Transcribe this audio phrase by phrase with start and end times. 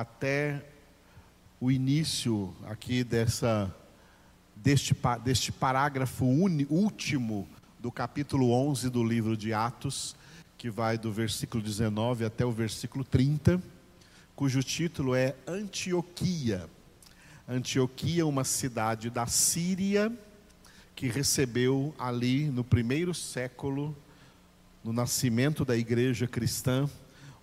[0.00, 0.64] até
[1.60, 3.70] o início aqui dessa
[4.56, 7.46] deste, deste parágrafo uni, último
[7.78, 10.16] do capítulo 11 do livro de Atos,
[10.56, 13.62] que vai do versículo 19 até o versículo 30,
[14.34, 16.70] cujo título é Antioquia.
[17.46, 20.10] Antioquia, uma cidade da Síria,
[20.96, 23.94] que recebeu ali no primeiro século,
[24.82, 26.88] no nascimento da igreja cristã,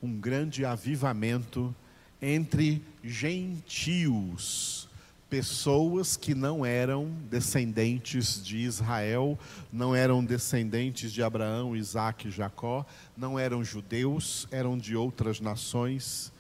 [0.02, 1.76] um grande avivamento
[2.22, 4.90] entre gentios,
[5.30, 9.38] pessoas que não eram descendentes de Israel,
[9.72, 12.86] não eram descendentes de Abraão, Isaac e Jacó,
[13.16, 16.34] não eram judeus, eram de outras nações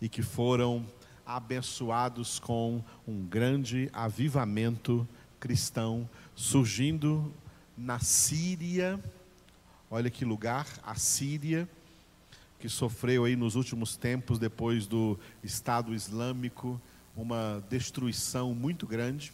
[0.00, 0.84] e que foram
[1.24, 5.06] abençoados com um grande avivamento
[5.38, 7.32] cristão surgindo
[7.76, 8.98] na Síria.
[9.90, 11.68] Olha que lugar, a Síria,
[12.62, 16.80] que sofreu aí nos últimos tempos, depois do Estado Islâmico,
[17.16, 19.32] uma destruição muito grande.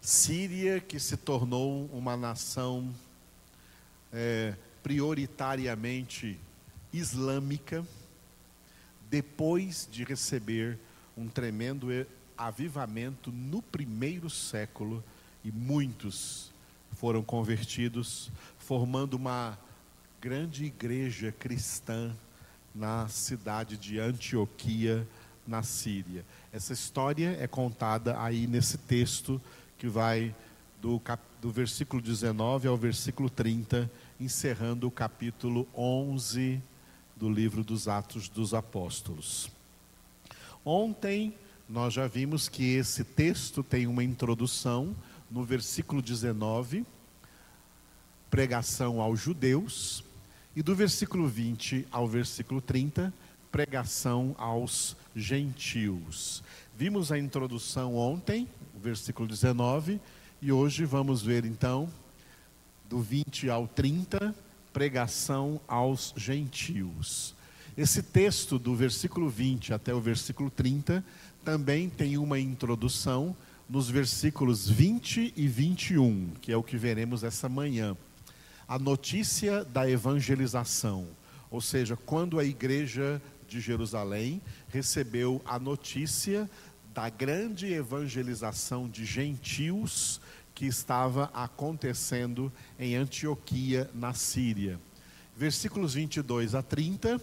[0.00, 2.90] Síria, que se tornou uma nação
[4.10, 6.40] é, prioritariamente
[6.90, 7.86] islâmica,
[9.10, 10.78] depois de receber
[11.18, 11.88] um tremendo
[12.34, 15.04] avivamento no primeiro século
[15.44, 16.50] e muitos
[16.92, 19.58] foram convertidos, formando uma
[20.20, 22.14] grande igreja cristã
[22.74, 25.06] na cidade de Antioquia,
[25.46, 26.24] na Síria.
[26.52, 29.40] Essa história é contada aí nesse texto
[29.78, 30.34] que vai
[30.80, 36.60] do, cap, do versículo 19 ao versículo 30, encerrando o capítulo 11
[37.14, 39.50] do livro dos Atos dos Apóstolos.
[40.64, 41.34] Ontem
[41.68, 44.94] nós já vimos que esse texto tem uma introdução
[45.30, 46.84] no versículo 19,
[48.30, 50.04] pregação aos judeus,
[50.56, 53.12] e do versículo 20 ao versículo 30,
[53.52, 56.42] pregação aos gentios.
[56.74, 60.00] Vimos a introdução ontem, o versículo 19,
[60.40, 61.90] e hoje vamos ver então,
[62.88, 64.34] do 20 ao 30,
[64.72, 67.34] pregação aos gentios.
[67.76, 71.04] Esse texto, do versículo 20 até o versículo 30,
[71.44, 73.36] também tem uma introdução
[73.68, 77.94] nos versículos 20 e 21, que é o que veremos essa manhã.
[78.68, 81.06] A notícia da evangelização,
[81.50, 86.50] ou seja, quando a igreja de Jerusalém recebeu a notícia
[86.92, 90.20] da grande evangelização de gentios
[90.52, 94.80] que estava acontecendo em Antioquia, na Síria.
[95.36, 97.20] Versículos 22 a 30,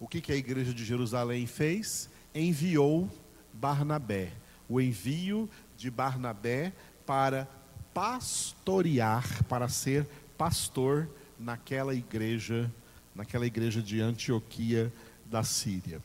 [0.00, 2.08] o que, que a igreja de Jerusalém fez?
[2.34, 3.08] Enviou
[3.52, 4.32] Barnabé.
[4.68, 6.72] O envio de Barnabé
[7.06, 7.46] para
[7.92, 10.21] pastorear, para ser pastor
[11.38, 12.70] naquela igreja,
[13.14, 14.92] naquela igreja de Antioquia
[15.24, 16.02] da Síria.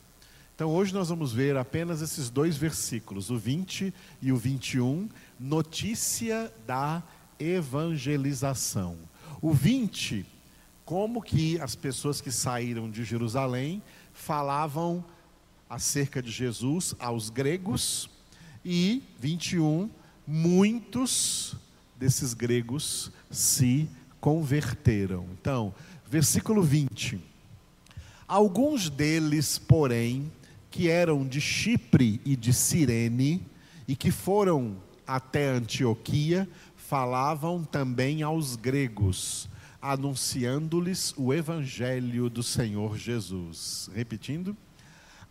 [0.56, 5.08] Então hoje nós vamos ver apenas esses dois versículos, o 20 e o 21,
[5.40, 7.04] notícia da
[7.40, 8.98] evangelização.
[9.42, 10.26] O 20,
[10.84, 13.84] como que as pessoas que saíram de Jerusalém
[14.14, 15.06] falavam
[15.70, 18.10] acerca de Jesus aos gregos,
[18.70, 19.90] e 21,
[20.26, 21.56] muitos
[21.96, 23.88] desses gregos se
[24.20, 25.26] converteram.
[25.40, 25.74] Então,
[26.10, 27.20] versículo 20.
[28.28, 30.32] Alguns deles, porém,
[30.70, 33.42] que eram de Chipre e de Cirene,
[33.88, 39.50] e que foram até Antioquia, falavam também aos gregos,
[39.82, 43.90] anunciando-lhes o evangelho do Senhor Jesus.
[43.96, 44.56] Repetindo,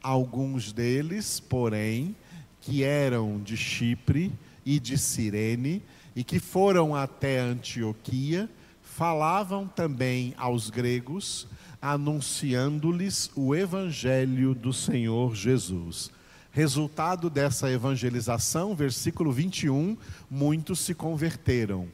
[0.03, 2.17] alguns deles, porém,
[2.61, 4.33] que eram de Chipre
[4.65, 5.83] e de Cirene
[6.15, 8.49] e que foram até Antioquia,
[8.97, 11.47] falavam também aos gregos,
[11.83, 16.11] anunciando-lhes o evangelho do Senhor Jesus.
[16.51, 19.99] Resultado dessa evangelização, versículo 21,
[20.31, 21.89] muitos se converteram.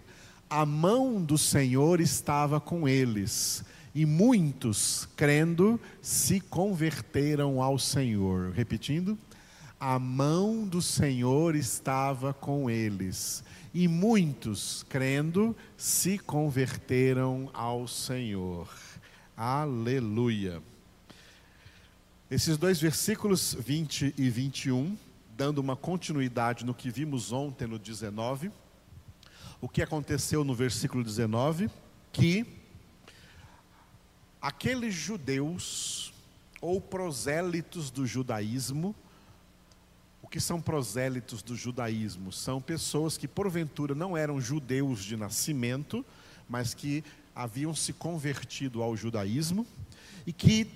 [0.48, 8.52] A mão do Senhor estava com eles, e muitos, crendo, se converteram ao Senhor.
[8.52, 9.18] Repetindo,
[9.84, 13.42] a mão do Senhor estava com eles,
[13.74, 18.72] e muitos, crendo, se converteram ao Senhor.
[19.36, 20.62] Aleluia.
[22.30, 24.96] Esses dois versículos 20 e 21,
[25.36, 28.52] dando uma continuidade no que vimos ontem no 19,
[29.60, 31.68] o que aconteceu no versículo 19?
[32.12, 32.46] Que
[34.40, 36.14] aqueles judeus
[36.60, 38.94] ou prosélitos do judaísmo,
[40.32, 42.32] que são prosélitos do judaísmo?
[42.32, 46.02] São pessoas que, porventura, não eram judeus de nascimento,
[46.48, 47.04] mas que
[47.36, 49.66] haviam se convertido ao judaísmo
[50.26, 50.66] e que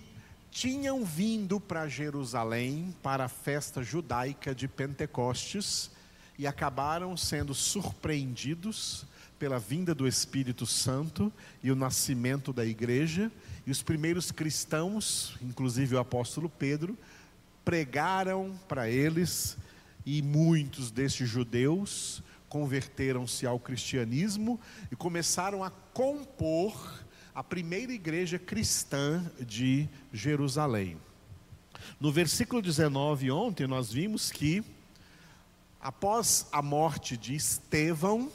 [0.51, 5.91] tinham vindo para Jerusalém para a festa judaica de Pentecostes
[6.39, 9.07] e acabaram sendo surpreendidos
[9.39, 11.33] pela vinda do Espírito Santo
[11.63, 13.33] e o nascimento da igreja.
[13.67, 16.95] E os primeiros cristãos, inclusive o apóstolo Pedro,
[17.67, 19.59] pregaram para eles
[20.07, 27.05] e muitos destes judeus converteram-se ao cristianismo e começaram a compor
[27.35, 30.97] a primeira igreja cristã de Jerusalém.
[31.99, 34.63] No versículo 19, ontem, nós vimos que,
[35.81, 38.31] após a morte de Estevão,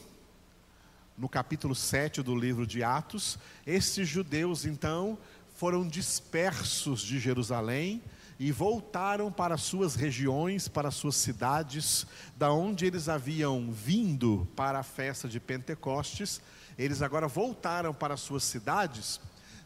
[1.18, 5.18] no capítulo 7 do livro de Atos, esses judeus então
[5.56, 8.02] foram dispersos de Jerusalém
[8.42, 14.84] e voltaram para suas regiões, para suas cidades, da onde eles haviam vindo para a
[14.84, 16.42] festa de Pentecostes
[16.78, 19.20] eles agora voltaram para suas cidades,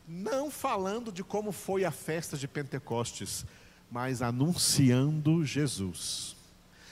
[0.08, 3.46] não falando de como foi a festa de Pentecostes,
[3.90, 6.36] mas anunciando Jesus.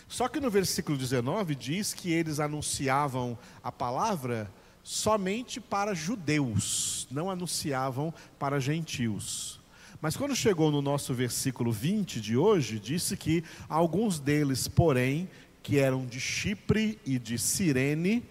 [0.08, 4.50] Só que no versículo 19 diz que eles anunciavam a palavra
[4.84, 9.60] somente para judeus, não anunciavam para gentios.
[10.04, 15.30] Mas quando chegou no nosso versículo 20 de hoje, disse que alguns deles, porém,
[15.62, 18.22] que eram de Chipre e de Cirene,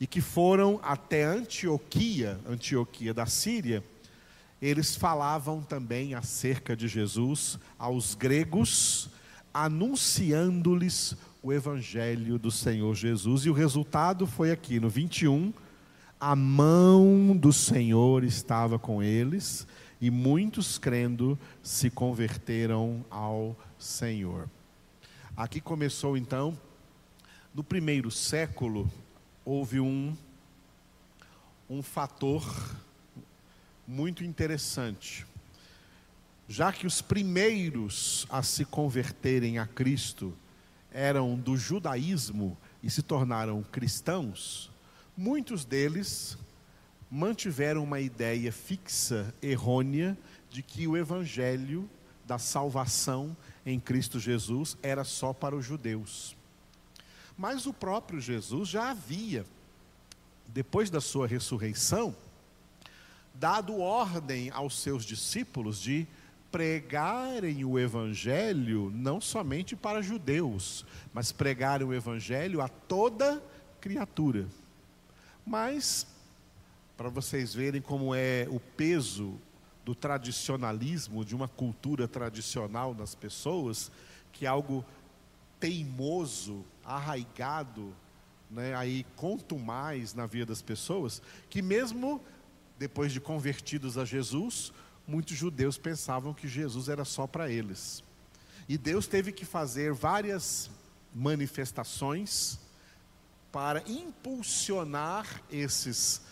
[0.00, 3.84] e que foram até Antioquia, Antioquia da Síria,
[4.62, 9.10] eles falavam também acerca de Jesus aos gregos,
[9.52, 13.44] anunciando-lhes o evangelho do Senhor Jesus.
[13.44, 15.52] E o resultado foi aqui no 21,
[16.18, 19.66] a mão do Senhor estava com eles,
[20.00, 24.48] e muitos crendo se converteram ao Senhor.
[25.36, 26.58] Aqui começou então,
[27.54, 28.90] no primeiro século,
[29.44, 30.16] houve um,
[31.68, 32.44] um fator
[33.86, 35.26] muito interessante.
[36.48, 40.36] Já que os primeiros a se converterem a Cristo
[40.92, 44.70] eram do judaísmo e se tornaram cristãos,
[45.16, 46.36] muitos deles
[47.10, 50.16] mantiveram uma ideia fixa, errônea,
[50.48, 51.88] de que o evangelho
[52.24, 53.36] da salvação
[53.66, 56.36] em Cristo Jesus era só para os judeus.
[57.36, 59.44] Mas o próprio Jesus já havia,
[60.46, 62.14] depois da sua ressurreição,
[63.34, 66.06] dado ordem aos seus discípulos de
[66.52, 73.42] pregarem o evangelho não somente para judeus, mas pregarem o evangelho a toda
[73.80, 74.46] criatura.
[75.46, 76.06] Mas
[77.00, 79.40] para vocês verem como é o peso
[79.86, 83.90] do tradicionalismo, de uma cultura tradicional nas pessoas,
[84.30, 84.84] que é algo
[85.58, 87.96] teimoso, arraigado,
[88.50, 92.20] né, aí conto mais na vida das pessoas, que mesmo
[92.78, 94.70] depois de convertidos a Jesus,
[95.08, 98.04] muitos judeus pensavam que Jesus era só para eles.
[98.68, 100.70] E Deus teve que fazer várias
[101.14, 102.60] manifestações
[103.50, 106.28] para impulsionar esses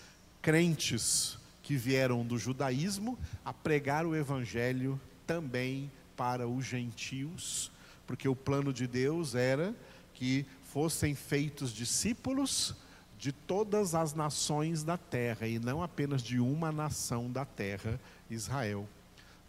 [0.48, 7.70] crentes que vieram do judaísmo a pregar o evangelho também para os gentios,
[8.06, 9.76] porque o plano de Deus era
[10.14, 12.74] que fossem feitos discípulos
[13.18, 18.00] de todas as nações da terra e não apenas de uma nação da terra,
[18.30, 18.88] Israel.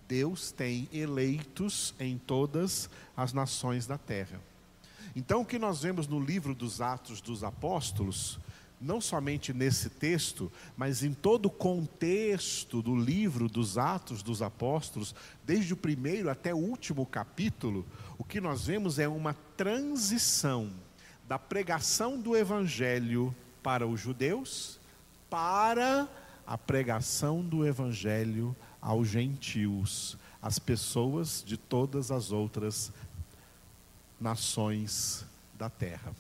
[0.06, 4.42] Deus tem eleitos em todas as nações da terra.
[5.16, 8.38] Então, o que nós vemos no livro dos Atos dos Apóstolos
[8.80, 15.14] não somente nesse texto, mas em todo o contexto do livro dos Atos dos Apóstolos,
[15.46, 17.86] desde o primeiro até o último capítulo,
[18.18, 20.72] o que nós vemos é uma transição
[21.28, 24.80] da pregação do Evangelho para os judeus
[25.30, 26.10] para
[26.46, 32.92] a pregação do Evangelho aos gentios, as pessoas de todas as outras
[34.20, 36.12] nações da terra.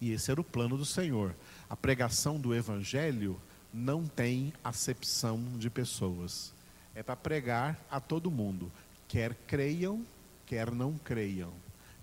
[0.00, 1.34] E esse era o plano do Senhor
[1.74, 3.40] a pregação do Evangelho
[3.72, 6.52] não tem acepção de pessoas.
[6.94, 8.70] É para pregar a todo mundo,
[9.08, 10.06] quer creiam,
[10.46, 11.52] quer não creiam,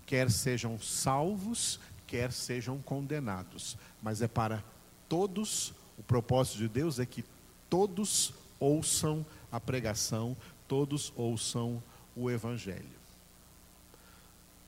[0.04, 4.62] quer sejam salvos, quer sejam condenados, mas é para
[5.08, 5.72] todos.
[5.96, 7.24] O propósito de Deus é que
[7.70, 10.36] todos ouçam a pregação,
[10.68, 11.82] todos ouçam
[12.14, 13.00] o Evangelho.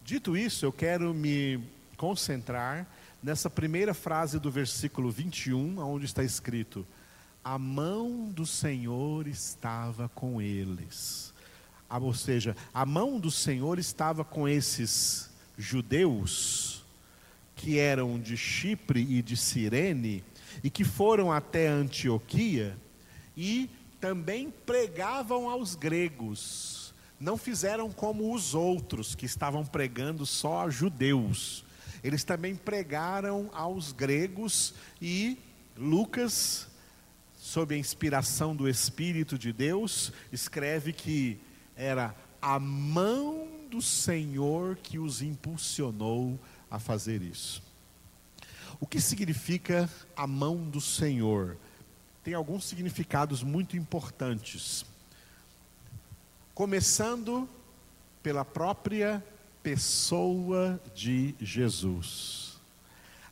[0.02, 1.62] Dito isso, eu quero me
[1.98, 2.86] concentrar
[3.24, 6.86] nessa primeira frase do versículo 21, onde está escrito:
[7.42, 11.32] A mão do Senhor estava com eles.
[11.88, 16.84] Ah, ou seja, a mão do Senhor estava com esses judeus
[17.56, 20.22] que eram de Chipre e de Cirene
[20.62, 22.76] e que foram até Antioquia
[23.36, 30.70] e também pregavam aos gregos, não fizeram como os outros que estavam pregando só a
[30.70, 31.63] judeus.
[32.04, 35.38] Eles também pregaram aos gregos e
[35.74, 36.68] Lucas,
[37.34, 41.40] sob a inspiração do Espírito de Deus, escreve que
[41.74, 46.38] era a mão do Senhor que os impulsionou
[46.70, 47.62] a fazer isso.
[48.78, 51.56] O que significa a mão do Senhor?
[52.22, 54.84] Tem alguns significados muito importantes.
[56.54, 57.48] Começando
[58.22, 59.24] pela própria
[59.64, 62.60] pessoa de Jesus.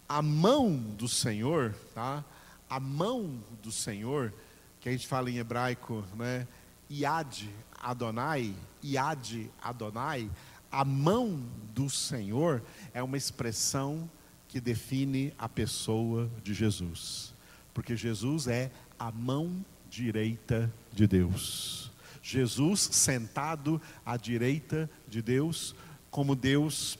[0.09, 2.25] A mão do Senhor, tá?
[2.69, 4.33] A mão do Senhor,
[4.81, 6.49] que a gente fala em hebraico, né?
[6.91, 7.49] Iad
[7.79, 10.31] Adonai, Iad Adonai,
[10.71, 11.39] a mão
[11.75, 12.63] do Senhor
[12.95, 14.11] é uma expressão
[14.49, 17.35] que define a pessoa de Jesus.
[17.75, 21.91] Porque Jesus é a mão direita de Deus.
[22.23, 25.75] Jesus sentado à direita de Deus,
[26.13, 26.99] como Deus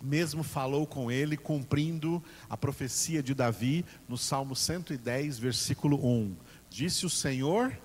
[0.00, 2.20] mesmo falou com ele, cumprindo
[2.50, 6.34] a profecia de Davi no Salmo 110, versículo 1.
[6.68, 7.78] Disse o Senhor,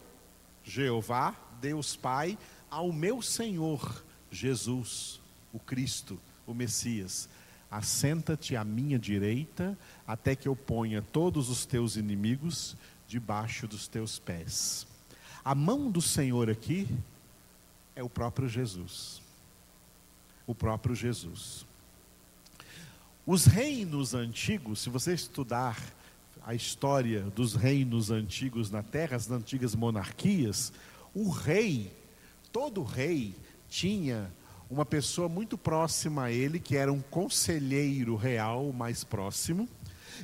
[0.64, 2.38] Jeová, Deus Pai,
[2.72, 5.20] ao meu Senhor Jesus,
[5.54, 7.30] o Cristo, o Messias:
[7.70, 9.78] Assenta-te à minha direita,
[10.08, 12.76] até que eu ponha todos os teus inimigos
[13.06, 14.88] debaixo dos teus pés.
[15.44, 16.88] A mão do Senhor aqui
[17.96, 19.27] é o próprio Jesus.
[20.48, 21.68] O próprio Jesus.
[23.26, 25.78] Os reinos antigos, se você estudar
[26.46, 30.72] a história dos reinos antigos na terra, as antigas monarquias,
[31.14, 31.92] o rei,
[32.54, 33.36] todo rei
[33.70, 34.32] tinha
[34.70, 39.68] uma pessoa muito próxima a ele, que era um conselheiro real mais próximo,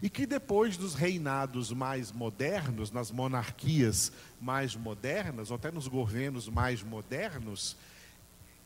[0.01, 4.11] e que depois dos reinados mais modernos, nas monarquias
[4.41, 7.75] mais modernas, ou até nos governos mais modernos,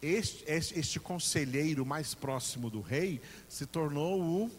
[0.01, 4.51] este, este, conselheiro mais próximo do rei se tornou o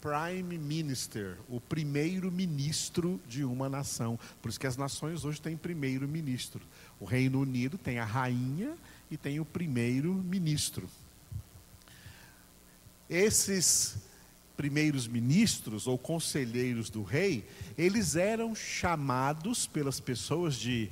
[0.00, 4.18] prime minister, o primeiro ministro de uma nação.
[4.40, 6.60] Por isso que as nações hoje têm primeiro ministro.
[6.98, 8.74] O Reino Unido tem a rainha
[9.10, 10.88] e tem o primeiro ministro.
[13.08, 13.96] Esses
[14.56, 17.44] primeiros ministros ou conselheiros do rei,
[17.76, 20.90] eles eram chamados pelas pessoas de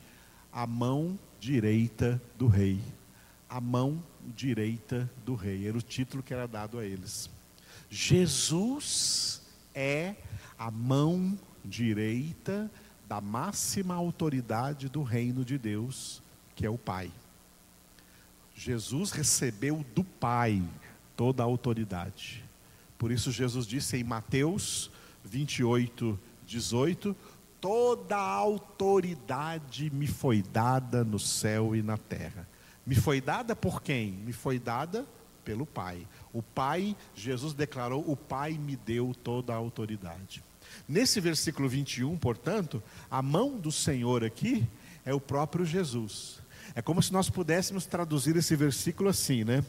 [0.52, 2.80] a mão direita do rei.
[3.48, 4.02] A mão
[4.34, 5.66] direita do rei.
[5.66, 7.30] Era o título que era dado a eles.
[7.90, 9.42] Jesus
[9.74, 10.14] é
[10.58, 12.70] a mão direita
[13.08, 16.22] da máxima autoridade do reino de Deus,
[16.54, 17.10] que é o Pai.
[18.54, 20.62] Jesus recebeu do Pai
[21.16, 22.44] toda a autoridade.
[22.98, 24.90] Por isso, Jesus disse em Mateus
[25.24, 27.16] 28, 18:
[27.60, 32.46] Toda a autoridade me foi dada no céu e na terra.
[32.88, 34.12] Me foi dada por quem?
[34.12, 35.06] Me foi dada
[35.44, 36.08] pelo Pai.
[36.32, 40.42] O Pai, Jesus declarou: O Pai me deu toda a autoridade.
[40.88, 44.66] Nesse versículo 21, portanto, a mão do Senhor aqui
[45.04, 46.40] é o próprio Jesus.
[46.74, 49.62] É como se nós pudéssemos traduzir esse versículo assim, né?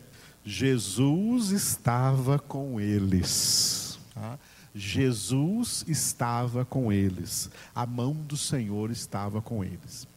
[0.46, 4.00] Jesus estava com eles.
[4.14, 4.40] Tá?
[4.74, 7.50] Jesus estava com eles.
[7.76, 10.08] A mão do Senhor estava com eles.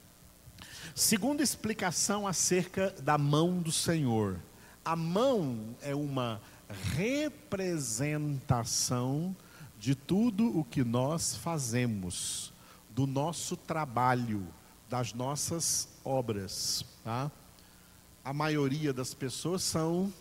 [0.95, 4.39] Segunda explicação acerca da mão do Senhor.
[4.85, 6.39] A mão é uma
[6.95, 9.35] representação
[9.79, 12.53] de tudo o que nós fazemos,
[12.91, 14.47] do nosso trabalho,
[14.87, 16.85] das nossas obras.
[17.03, 17.33] Tá?
[18.23, 20.13] A maioria das pessoas são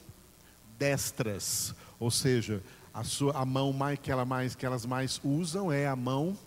[0.80, 2.64] destras, ou seja,
[2.94, 6.38] a, sua, a mão mais, que, ela mais, que elas mais usam é a mão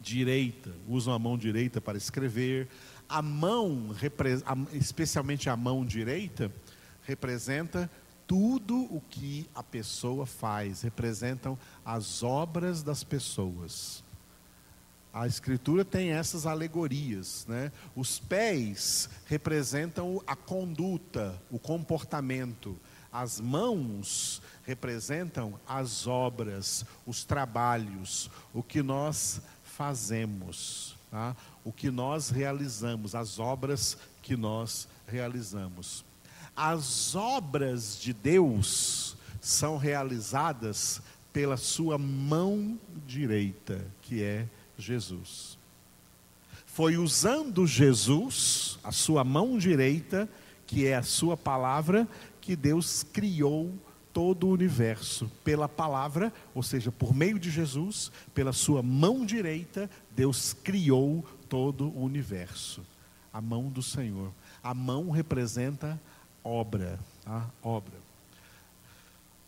[0.00, 2.68] direita, usam a mão direita para escrever.
[3.08, 3.94] A mão,
[4.72, 6.52] especialmente a mão direita,
[7.02, 7.90] representa
[8.26, 14.04] tudo o que a pessoa faz, representam as obras das pessoas.
[15.10, 17.46] A Escritura tem essas alegorias.
[17.48, 17.72] Né?
[17.96, 22.78] Os pés representam a conduta, o comportamento.
[23.10, 31.36] As mãos representam as obras, os trabalhos, o que nós fazemos, tá?
[31.64, 36.04] o que nós realizamos, as obras que nós realizamos.
[36.56, 41.00] As obras de Deus são realizadas
[41.32, 44.46] pela sua mão direita, que é
[44.76, 45.56] Jesus.
[46.66, 50.28] Foi usando Jesus, a sua mão direita,
[50.66, 52.06] que é a sua palavra,
[52.40, 53.72] que Deus criou
[54.12, 55.30] todo o universo.
[55.44, 61.88] Pela palavra, ou seja, por meio de Jesus, pela sua mão direita, Deus criou todo
[61.88, 62.82] o universo.
[63.32, 64.32] A mão do Senhor.
[64.62, 66.00] A mão representa
[66.42, 67.94] obra, a obra.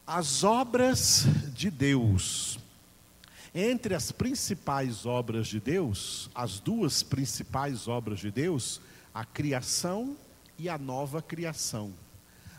[0.07, 2.59] As obras de Deus.
[3.55, 8.81] Entre as principais obras de Deus, as duas principais obras de Deus,
[9.13, 10.17] a criação
[10.57, 11.93] e a nova criação.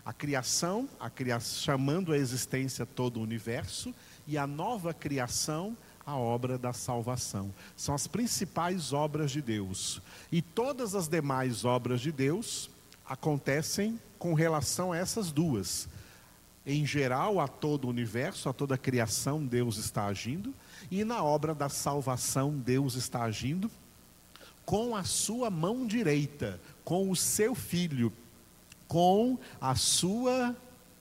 [0.05, 3.93] A criação, a criação chamando a existência todo o universo,
[4.27, 7.53] e a nova criação, a obra da salvação.
[7.75, 10.01] São as principais obras de Deus.
[10.31, 12.69] E todas as demais obras de Deus
[13.05, 15.87] acontecem com relação a essas duas.
[16.65, 20.53] Em geral, a todo o universo, a toda a criação, Deus está agindo,
[20.89, 23.69] e na obra da salvação, Deus está agindo
[24.63, 28.13] com a sua mão direita, com o seu filho,
[28.91, 30.53] com a sua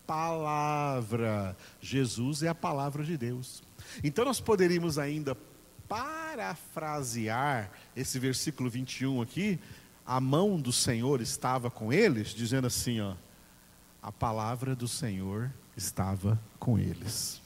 [0.06, 1.56] palavra.
[1.80, 3.64] Jesus é a palavra de Deus.
[4.04, 5.36] Então nós poderíamos ainda
[5.88, 9.58] parafrasear esse versículo 21 aqui,
[10.06, 13.16] a mão do Senhor estava com eles, dizendo assim, ó,
[14.00, 17.42] a palavra do Senhor estava com eles.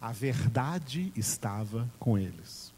[0.00, 2.72] A verdade estava com eles.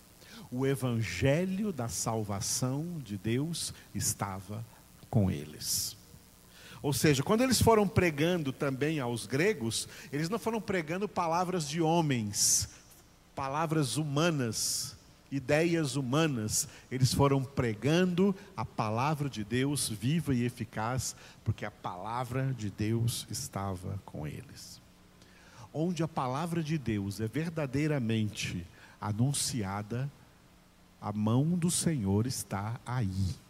[0.51, 4.65] O evangelho da salvação de Deus estava
[5.11, 5.96] com eles.
[6.83, 11.81] Ou seja, quando eles foram pregando também aos gregos, eles não foram pregando palavras de
[11.81, 12.69] homens,
[13.35, 14.97] palavras humanas,
[15.31, 22.55] ideias humanas, eles foram pregando a palavra de Deus viva e eficaz, porque a palavra
[22.57, 24.81] de Deus estava com eles.
[25.73, 28.67] Onde a palavra de Deus é verdadeiramente
[29.01, 30.11] anunciada,
[31.01, 33.46] a mão do Senhor está aí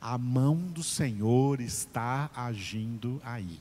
[0.00, 3.60] a mão do Senhor está agindo aí.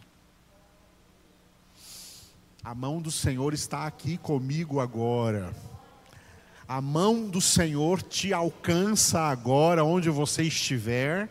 [2.64, 5.54] A mão do Senhor está aqui comigo agora.
[6.68, 11.30] A mão do Senhor te alcança agora, onde você estiver,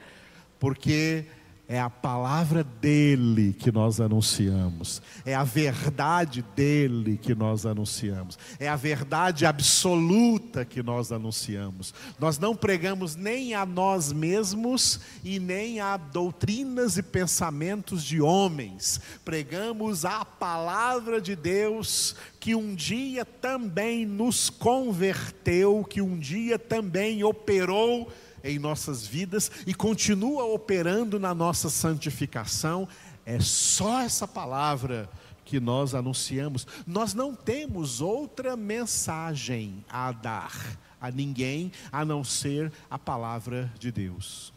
[0.60, 1.26] porque
[1.66, 8.68] é a palavra dele que nós anunciamos, é a verdade dele que nós anunciamos, é
[8.68, 11.94] a verdade absoluta que nós anunciamos.
[12.18, 19.00] Nós não pregamos nem a nós mesmos e nem a doutrinas e pensamentos de homens,
[19.24, 27.24] pregamos a palavra de Deus que um dia também nos converteu, que um dia também
[27.24, 28.12] operou
[28.44, 32.86] em nossas vidas e continua operando na nossa santificação.
[33.24, 35.08] É só essa palavra
[35.44, 36.66] que nós anunciamos.
[36.86, 40.52] Nós não temos outra mensagem a dar
[41.00, 44.54] a ninguém a não ser a palavra de Deus.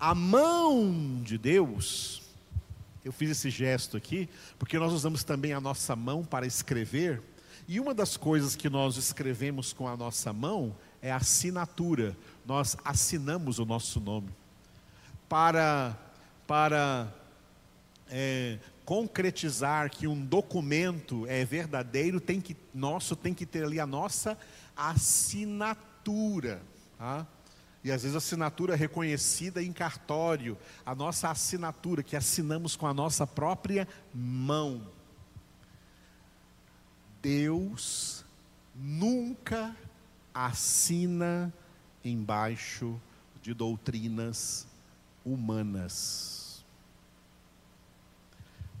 [0.00, 2.22] A mão de Deus,
[3.04, 7.22] eu fiz esse gesto aqui, porque nós usamos também a nossa mão para escrever,
[7.68, 12.76] e uma das coisas que nós escrevemos com a nossa mão é a assinatura nós
[12.84, 14.28] assinamos o nosso nome.
[15.28, 15.96] Para,
[16.46, 17.12] para
[18.08, 23.86] é, concretizar que um documento é verdadeiro, tem que, nosso tem que ter ali a
[23.86, 24.38] nossa
[24.76, 26.60] assinatura.
[26.98, 27.26] Tá?
[27.82, 33.26] E às vezes assinatura reconhecida em cartório, a nossa assinatura que assinamos com a nossa
[33.26, 34.86] própria mão.
[37.20, 38.24] Deus
[38.74, 39.74] nunca
[40.34, 41.52] assina
[42.04, 43.00] embaixo
[43.42, 44.66] de doutrinas
[45.24, 46.64] humanas.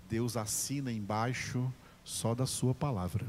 [0.08, 1.72] Deus assina embaixo
[2.04, 3.26] só da sua palavra,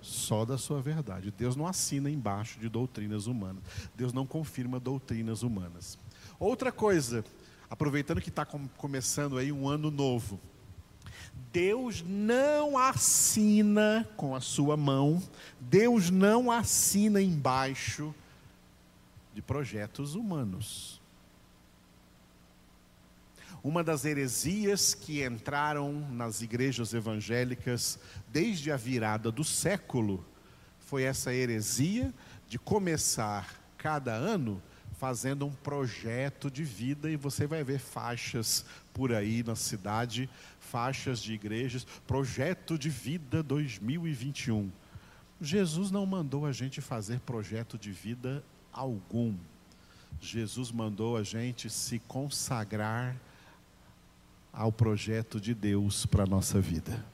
[0.00, 1.32] só da sua verdade.
[1.36, 3.62] Deus não assina embaixo de doutrinas humanas.
[3.94, 5.98] Deus não confirma doutrinas humanas.
[6.38, 7.24] Outra coisa,
[7.70, 10.38] aproveitando que está começando aí um ano novo,
[11.52, 15.22] Deus não assina com a sua mão,
[15.58, 18.14] Deus não assina embaixo
[19.36, 20.98] de projetos humanos.
[23.62, 30.24] Uma das heresias que entraram nas igrejas evangélicas desde a virada do século
[30.78, 32.14] foi essa heresia
[32.48, 39.12] de começar cada ano fazendo um projeto de vida e você vai ver faixas por
[39.12, 44.72] aí na cidade, faixas de igrejas, projeto de vida 2021.
[45.38, 48.42] Jesus não mandou a gente fazer projeto de vida
[48.76, 49.34] algum.
[50.20, 53.16] Jesus mandou a gente se consagrar
[54.52, 57.04] ao projeto de Deus para a nossa vida.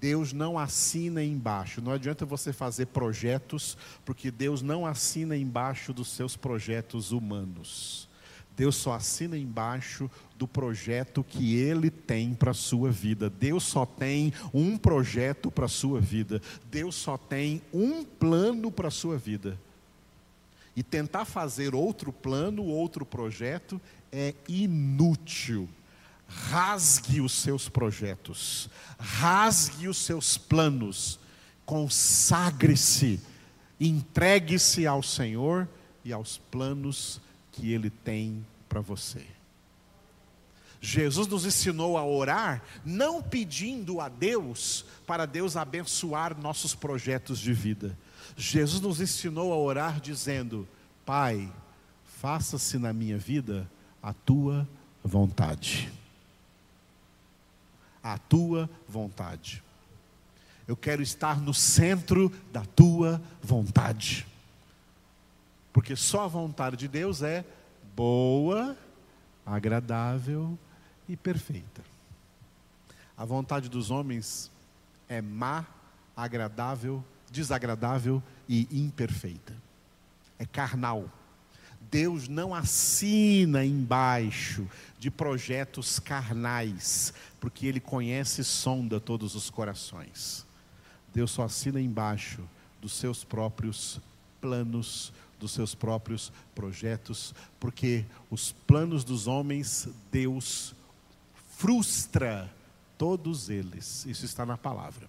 [0.00, 1.80] Deus não assina embaixo.
[1.80, 8.08] Não adianta você fazer projetos, porque Deus não assina embaixo dos seus projetos humanos.
[8.56, 13.30] Deus só assina embaixo do projeto que Ele tem para a sua vida.
[13.30, 16.42] Deus só tem um projeto para a sua vida.
[16.70, 19.58] Deus só tem um plano para a sua vida.
[20.74, 23.80] E tentar fazer outro plano, outro projeto,
[24.10, 25.68] é inútil.
[26.26, 31.20] Rasgue os seus projetos, rasgue os seus planos,
[31.66, 33.20] consagre-se,
[33.78, 35.68] entregue-se ao Senhor
[36.02, 39.26] e aos planos que Ele tem para você.
[40.80, 47.52] Jesus nos ensinou a orar, não pedindo a Deus para Deus abençoar nossos projetos de
[47.52, 47.96] vida.
[48.36, 50.66] Jesus nos ensinou a orar dizendo:
[51.04, 51.52] Pai,
[52.04, 53.70] faça-se na minha vida
[54.02, 54.68] a tua
[55.02, 55.92] vontade.
[58.02, 59.62] A tua vontade.
[60.66, 64.26] Eu quero estar no centro da tua vontade.
[65.72, 67.44] Porque só a vontade de Deus é
[67.96, 68.76] boa,
[69.44, 70.58] agradável
[71.08, 71.82] e perfeita.
[73.16, 74.50] A vontade dos homens
[75.08, 75.66] é má,
[76.16, 79.54] agradável, desagradável e imperfeita.
[80.38, 81.10] É carnal.
[81.90, 84.66] Deus não assina embaixo
[84.98, 90.46] de projetos carnais, porque Ele conhece e sonda todos os corações.
[91.12, 92.40] Deus só assina embaixo
[92.80, 94.00] dos seus próprios
[94.40, 100.74] planos, dos seus próprios projetos, porque os planos dos homens, Deus
[101.58, 102.50] frustra
[102.96, 104.06] todos eles.
[104.06, 105.08] Isso está na palavra.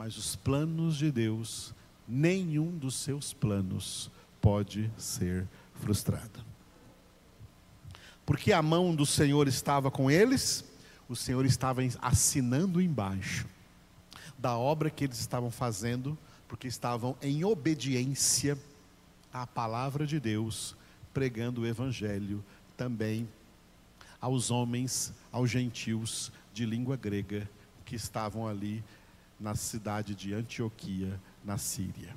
[0.00, 1.74] Mas os planos de Deus,
[2.08, 4.10] nenhum dos seus planos
[4.40, 6.42] pode ser frustrado.
[8.24, 10.64] Porque a mão do Senhor estava com eles,
[11.06, 13.46] o Senhor estava assinando embaixo
[14.38, 16.16] da obra que eles estavam fazendo,
[16.48, 18.56] porque estavam em obediência
[19.30, 20.74] à palavra de Deus,
[21.12, 22.42] pregando o Evangelho
[22.74, 23.28] também
[24.18, 27.46] aos homens, aos gentios de língua grega
[27.84, 28.82] que estavam ali
[29.40, 32.14] na cidade de Antioquia, na Síria.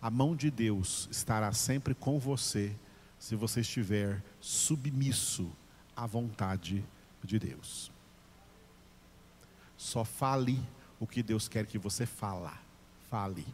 [0.00, 2.76] A mão de Deus estará sempre com você
[3.18, 5.50] se você estiver submisso
[5.96, 6.84] à vontade
[7.24, 7.90] de Deus.
[9.76, 10.60] Só fale
[11.00, 12.52] o que Deus quer que você fala,
[13.08, 13.46] fale.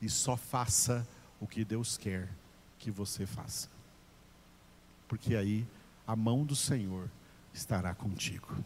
[0.00, 1.06] E só faça
[1.40, 2.28] o que Deus quer
[2.78, 3.68] que você faça.
[5.06, 5.66] Porque aí
[6.06, 7.10] a mão do Senhor
[7.52, 8.56] estará contigo.